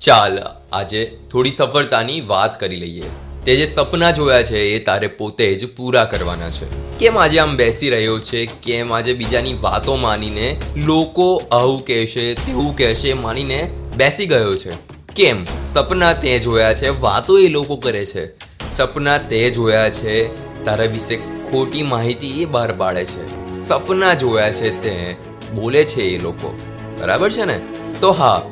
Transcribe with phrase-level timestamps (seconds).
[0.00, 0.38] ચાલ,
[0.72, 3.02] આજે થોડી સફળતાની વાત કરી લઈએ.
[3.44, 6.98] તે જે સપના જોયા છે, એ તારે પોતે જ પૂરા કરવાના છે.
[6.98, 8.46] કેમ આજે આમ બેસી રહ્યો છે?
[8.46, 14.72] કેમ આજે બીજાની વાતો માનીને લોકો આવું કહેશે, તેવું કહેશે, માનીને બેસી ગયો છે?
[15.16, 15.44] કેમ?
[15.64, 18.26] સપના તે જોયા છે, વાતો એ લોકો કરે છે.
[18.72, 20.26] સપના તે જોયા છે,
[20.64, 23.50] તારા વિશે ખોટી માહિતી એ બહાર પાડે છે.
[23.52, 25.16] સપના જોયા છે તે
[25.54, 26.58] બોલે છે એ લોકો.
[27.00, 27.60] બરાબર છે ને?
[28.00, 28.42] તો હા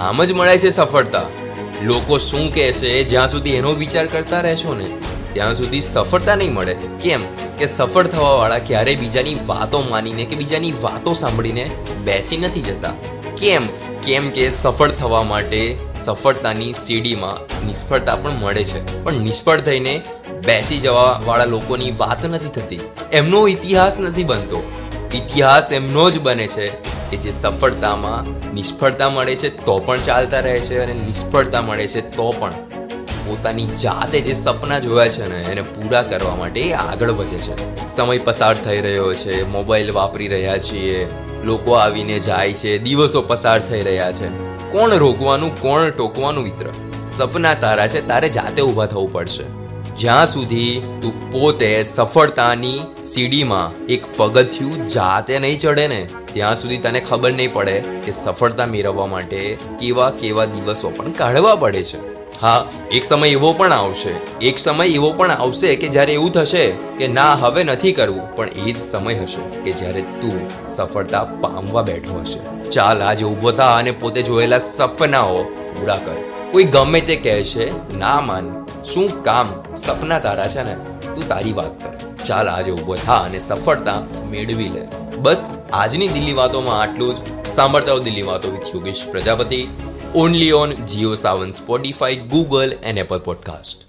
[0.00, 1.22] આમ જ મળે છે સફળતા.
[1.82, 4.96] લોકો શું કહેશે, જ્યાં સુધી એનો વિચાર કરતા રહેશો ને,
[5.32, 6.74] ત્યાં સુધી સફળતા નહીં મળે.
[6.74, 7.20] કેમ
[7.58, 11.70] કે સફળ થવાવાળા ક્યારેય બીજાની વાતો માનીને કે બીજાની વાતો સાંભળીને
[12.04, 12.92] બેસી નથી જતા.
[13.38, 13.62] કેમ?
[14.02, 19.04] કેમ કે સફળ થવા માટે સફળતાની સીડીમાં નિષ્ફળતા પણ મળે છે.
[19.04, 20.02] પણ નિષ્ફળ થઈને
[20.46, 22.80] બેસી જવા વાળા લોકોની વાત નથી થતી.
[23.12, 24.72] એમનો ઇતિહાસ નથી બનતો.
[25.14, 26.91] ઇતિહાસ એમનો જ બને છે.
[27.12, 32.00] કે જે સફળતામાં નિષ્ફળતા મળે છે, તો પણ ચાલતા રહે છે અને નિષ્ફળતા મળે છે,
[32.00, 32.52] તો પણ.
[33.26, 37.86] પોતાની જાતે જે સપના જોયા છે ને, એને પૂરા કરવા માટે આગળ વધે છે.
[37.96, 41.08] સમય પસાર થઈ રહ્યો છે, મોબાઈલ વાપરી રહ્યા છીએ,
[41.44, 44.28] લોકો આવીને જાય છે, દિવસો પસાર થઈ રહ્યા છે.
[44.72, 46.66] કોણ રોકવાનું, કોણ ટોકવાનું મિત્ર?
[47.16, 49.61] સપના તારા છે, તારે જાતે ઊભા થવું પડશે.
[49.98, 57.00] જ્યાં સુધી તું પોતે સફળતાની સીડીમાં એક પગથિયું જાતે નહીં ચડે ને, ત્યાં સુધી તને
[57.00, 62.12] ખબર નહીં પડે કે સફળતા મેળવવા માટે કેવા કેવા દિવસો પણ કાઢવા પડે છે.
[62.40, 64.10] હા, એક સમય એવો પણ આવશે,
[64.42, 68.48] એક સમય એવો પણ આવશે કે જ્યારે એવું થશે કે ના, હવે નથી કરવું, પણ
[68.66, 72.70] એ જ સમય હશે કે જ્યારે તું સફળતા પામવા બેઠો હશે.
[72.70, 76.16] ચાલ, આજે ઊભો થા અને પોતે જોયેલા સપનાઓ પૂરા કર.
[76.52, 79.74] કોઈ ગમે તે કહે છે ના માન શું કામ?
[79.74, 80.74] સપના તારા છે ને?
[81.14, 82.14] તું તારી વાત કર.
[82.24, 84.88] ચાલ આજે ઊભો થા અને સફળતા મેળવી લે.
[85.16, 87.46] બસ, આજની દિલ્હી વાતોમાં આટલું જ.
[87.46, 89.66] સાંભળતા દિલ્હી વાતો with Yogesh Prajapati.
[90.14, 93.82] Only on Jio Saavn Spotify Google and Apple podcast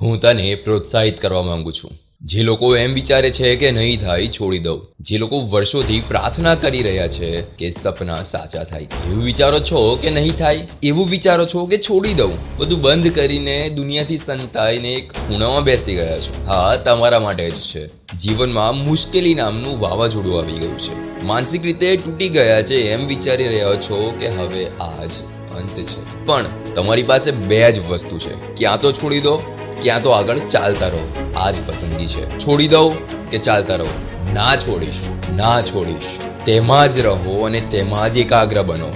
[0.00, 1.90] હું તને પ્રોત્સાહિત કરવા માંગુ છું.
[2.24, 4.94] જે લોકો એમ વિચારે છે કે નહીં થાય, છોડી દઉં.
[5.00, 8.82] જે લોકો વર્ષોથી પ્રાર્થના કરી રહ્યા છે કે સપના સાચા થાય.
[8.82, 10.66] એવું વિચારો છો કે નહીં થાય?
[10.82, 12.56] એવું વિચારો છો કે છોડી દઉં?
[12.58, 16.44] બધું બંધ કરીને દુનિયાથી સંતાઈને એક ખૂણામાં બેસી ગયા છો.
[16.46, 17.86] હા, તમારા માટે જ છે.
[18.18, 21.24] જીવનમાં મુશ્કેલી નામનું વાવાઝોડું આવી ગયું છે.
[21.24, 25.10] માનસિક રીતે તૂટી ગયા છે એમ વિચારી રહ્યા છો કે હવે આજ
[25.56, 26.26] અંત છે.
[26.26, 26.44] પણ
[26.74, 28.54] તમારી પાસે બે જ વસ્તુ છે.
[28.54, 29.42] ક્યાં તો છોડી દો
[29.82, 31.32] ક્યાં તો આગળ ચાલતા રહો.
[31.36, 32.38] આ જ પસંદગી છે.
[32.38, 32.96] છોડી દઉં
[33.30, 33.86] કે ચાલતા રહો?
[34.34, 34.94] ના છોડીશ
[35.36, 36.18] ના છોડીશ.
[36.44, 38.88] તેમાં જ રહો અને તેમાં જ એકાગ્ર બનો.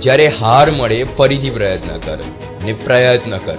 [0.00, 2.18] જ્યારે હાર મળે, ફરીથી પ્રયત્ન કર
[2.64, 3.58] ને પ્રયત્ન કર.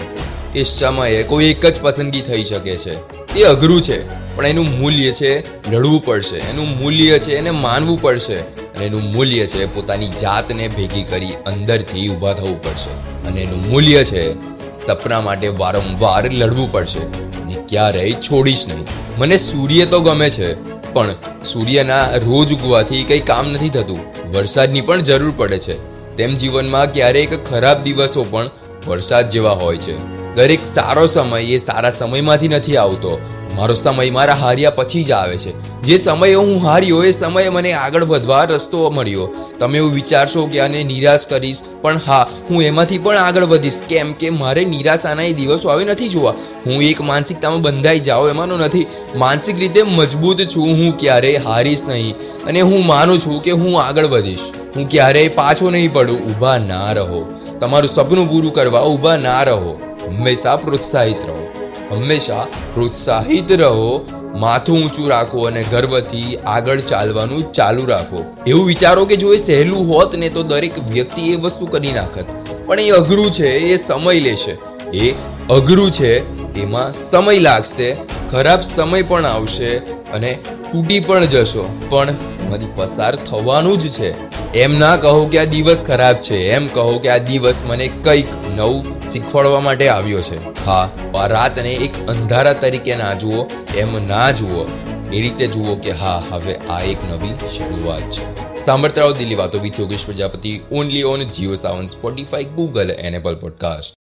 [0.55, 2.95] એ સમયે કોઈ એક જ પસંદગી થઈ શકે છે.
[3.33, 5.39] એ અઘરું છે, પણ એનું મૂલ્ય છે
[5.71, 6.35] લડવું પડશે.
[6.35, 8.39] એનું મૂલ્ય છે, એને માનવું પડશે.
[8.39, 13.27] અને એનું મૂલ્ય છે, પોતાની જાતને ભેગી કરી અંદરથી ઊભા થવું પડશે.
[13.27, 14.48] અને એનું મૂલ્ય છે
[14.89, 16.99] સપના માટે વારંવાર લડવું પડશે.
[17.45, 18.85] ને ક્યારેય છોડીશ નહીં.
[19.17, 20.53] મને સૂર્ય તો ગમે છે,
[20.93, 23.99] પણ સૂર્યના રોજ ઉગવાથી કંઈ કામ નથી થતું.
[24.33, 25.75] વરસાદની પણ જરૂર પડે છે.
[26.15, 28.49] તેમ જીવનમાં ક્યારેક ખરાબ દિવસો પણ
[28.87, 29.97] વરસાદ જેવા હોય છે.
[30.35, 33.19] દરેક સારો સમય એ સારા સમયમાંથી નથી આવતો.
[33.55, 35.81] મારો સમય મારા હાર્યા પછી જ આવે છે.
[35.81, 39.29] જે સમયે હું હાર્યો એ સમયે મને આગળ વધવા રસ્તો મળ્યો.
[39.59, 43.73] તમે એવું વિચારશો કે આને નિરાશ કરીશ, પણ હા, હું એમાંથી પણ આગળ વધીશ.
[43.89, 46.31] કેમ કે મારે નિરાશાના એ દિવસો આવે નથી જોવા.
[46.65, 48.85] હું એક માનસિકતામાં બંધાઈ જાઉં એમાંનો નથી.
[49.15, 52.15] માનસિક રીતે મજબૂત છું હું ક્યારેય હારીશ નહીં.
[52.45, 54.39] અને હું માનું છું કે હું આગળ વધીશ.
[54.75, 56.19] હું ક્યારેય પાછો નહીં પડું.
[56.19, 57.33] ઊભા ના રહો.
[57.59, 59.79] તમારું સપનું પૂરું કરવા ઊભા ના રહો.
[60.07, 61.48] હંમેશા પ્રોત્સાહિત રહો.
[61.91, 64.05] હંમેશા પ્રોત્સાહિત રહો,
[64.35, 68.35] માથું ઊંચું રાખો અને ગર્વથી આગળ ચાલવાનું ચાલુ રાખો.
[68.47, 72.25] એવું વિચારો કે જો એ સહેલું હોત ને તો દરેક વ્યક્તિ એ વસ્તુ કરી નાખત.
[72.65, 74.57] પણ એ અઘરું છે, એ સમય લેશે.
[74.93, 75.15] એ
[75.49, 76.13] અઘરું છે,
[76.61, 77.95] એમાં સમય લાગશે,
[78.31, 79.77] ખરાબ સમય પણ આવશે
[80.13, 80.37] અને
[80.71, 81.69] તૂટી પણ જશો.
[81.89, 82.07] પણ
[82.45, 84.39] એમાંથી પસાર થવાનું જ છે.
[84.53, 88.25] એમ ના કહો કે આ દિવસ ખરાબ છે, એમ કહો કે આ દિવસ મને કંઈક
[88.55, 90.65] નવું શીખવાડવા માટે આવ્યો છે.
[90.65, 90.89] હા
[91.27, 93.45] રાતને એક અંધારા તરીકે ના જુઓ,
[93.77, 94.65] એમ ના જુઓ.
[95.13, 98.49] એ રીતે જુઓ કે હા, હવે આ એક નવી શરૂઆત છે.
[98.65, 103.98] સાંભળતા રહો દિલ્હી વાતો with Yogesh Prajapati only on Jio Saavn Spotify Google enable podcast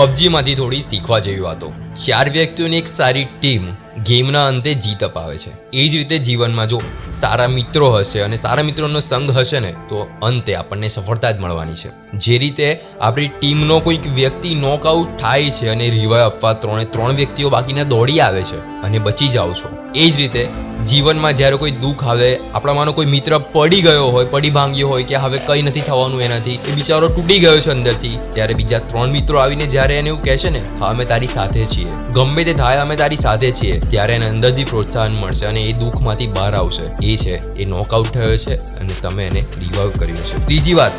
[0.00, 1.72] પબજીમાંથી થોડી શીખવા જેવી વાતો.
[2.06, 3.64] ચાર વ્યક્તિઓની એક સારી ટીમ
[4.06, 5.50] ગેમના અંતે જીત અપાવે છે.
[5.72, 6.82] એ જ રીતે જીવનમાં જો
[7.20, 11.74] સારા મિત્રો હશે અને સારા મિત્રોનો સંગ હશે ને, તો અંતે આપણને સફળતા જ મળવાની
[11.74, 11.90] છે.
[12.18, 17.50] જે રીતે આપણી ટીમનો કોઈક વ્યક્તિ નોકઆઉટ થાય છે અને રિવાય આપવા ત્રણે ત્રણ વ્યક્તિઓ
[17.50, 19.92] બાકીના દોડી આવે છે અને બચી જાઓ છો.
[19.94, 20.48] એ જ રીતે
[20.86, 25.16] જીવનમાં જ્યારે કોઈ દુઃખ આવે, આપણામાંનો કોઈ મિત્ર પડી ગયો હોય, પડી ભાંગ્યો હોય કે
[25.16, 29.38] હવે કંઈ નથી થવાનું એનાથી, એ બિચારો તૂટી ગયો છે અંદરથી, ત્યારે બીજા ત્રણ મિત્રો
[29.38, 31.86] આવીને જ્યારે એને એવું કહેશે ને, હા, અમે તારી સાથે છીએ.
[32.12, 36.26] ગમે તે થાય, અમે તારી સાથે છીએ, ત્યારે એને અંદરથી પ્રોત્સાહન મળશે અને એ દુઃખમાંથી
[36.26, 37.06] બહાર આવશે.
[37.06, 40.46] એ છે, એ નોકઆઉટ થયો છે અને તમે એને રિવાઈવ કર્યો છે.
[40.46, 40.92] ત્રીજી વાત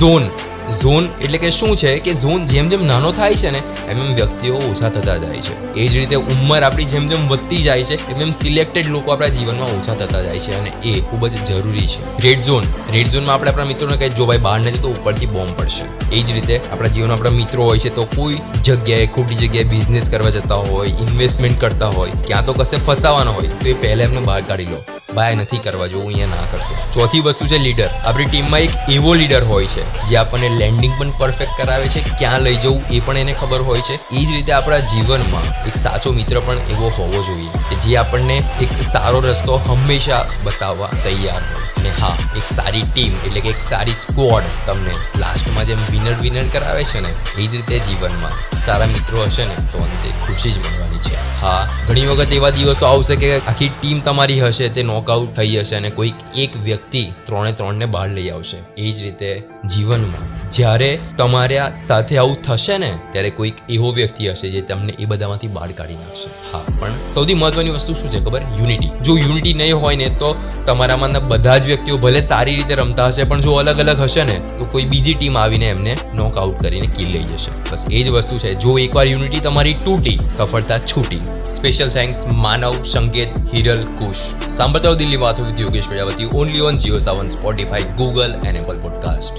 [0.00, 0.30] ઝોન
[0.72, 3.58] ઝોન એટલે કે શું છે કે ઝોન જેમ જેમ નાનો થાય છે ને,
[3.88, 5.74] એમ એમ વ્યક્તિઓ ઓછા થતા જાય છે.
[5.74, 9.28] એ જ રીતે ઉંમર આપણી જેમ જેમ વધતી જાય છે એમ એમ સિલેક્ટેડ લોકો આપણા
[9.28, 12.22] જીવનમાં ઓછા થતા જાય છે અને એ ખૂબ જ જરૂરી છે.
[12.22, 12.62] રેડ ઝોન
[12.92, 16.16] રેડ ઝોનમાં આપણે આપણા મિત્રોને કહે જો ભાઈ બહાર નથી તો ઉપરથી બોમ્બ પડશે.
[16.16, 20.10] એ જ રીતે આપણા જીવનમાં આપણા મિત્રો હોય છે, તો કોઈ જગ્યાએ, ખોટી જગ્યાએ બિઝનેસ
[20.10, 24.20] કરવા જતા હોય ઇન્વેસ્ટમેન્ટ કરતા હોય, ક્યાં તો કશે ફસાવાના હોય, તો એ પહેલાં એમને
[24.20, 24.93] બહાર કાઢી લો.
[25.14, 26.78] ભાઈ નથી કરવા, જો હું અહીંયા ના કરતો.
[26.94, 27.90] ચોથી વસ્તુ છે લીડર.
[28.04, 32.40] આપણી ટીમમાં એક એવો લીડર હોય છે, જે આપણને લેન્ડિંગ પણ પરફેક્ટ કરાવે છે, ક્યાં
[32.40, 33.98] લઈ જવું એ પણ એને ખબર હોય છે.
[34.10, 38.40] એ જ રીતે આપણા જીવનમાં એક સાચો મિત્ર પણ એવો હોવો જોઈએ, કે જે આપણને
[38.60, 41.70] એક સારો રસ્તો હંમેશા બતાવવા તૈયાર હોય.
[41.78, 46.46] અને હા, એક સારી ટીમ એટલે કે એક સારી સ્કોડ તમને લાસ્ટમાં જેમ વિનર વિનર
[46.54, 48.36] કરાવે છે ને, એ જ રીતે જીવનમાં.
[48.66, 51.16] સારા મિત્રો હશે ને, તો અંતે ખુશી જ મળવાની છે.
[51.42, 55.76] હા, ઘણી વખત એવા દિવસો આવશે કે આખી ટીમ તમારી હશે, તે નોકઆઉટ થઈ હશે
[55.76, 58.56] અને કોઈક એક વ્યક્તિ ત્રણે ત્રણને બહાર લઈ આવશે.
[58.76, 64.50] એ જ રીતે જીવનમાં જ્યારે તમારા સાથે આવું થશે ને, ત્યારે કોઈક એવો વ્યક્તિ હશે
[64.50, 66.56] જે તમને એ બધામાંથી બહાર કાઢી નાખશે.
[66.56, 68.40] હા, પણ સૌથી મહત્વની વસ્તુ શું છે ખબર?
[68.60, 68.86] યુનિટી.
[68.86, 70.34] જો યુનિટી નહીં હોય ને, તો
[70.66, 74.40] તમારામાંના બધા જ વ્યક્તિઓ ભલે સારી રીતે રમતા હશે, પણ જો અલગ અલગ હશે ને,
[74.58, 77.52] તો કોઈ બીજી ટીમ આવીને એમને નોકઆઉટ કરીને કિલ લઈ જશે.
[77.70, 78.54] બસ એ જ વસ્તુ છે.
[78.54, 81.20] જો એકવાર યુનિટી તમારી તૂટી, સફળતા છૂટી.
[81.56, 84.48] સ્પેશિયલ થેન્ક્સ માનવ સંકેત હિરલ કુશ.
[84.48, 89.34] સાંભળતા દિલ્હી વાતો with Yogesh Prajapati only on Jio Saavn Spotify Google and Apple podcast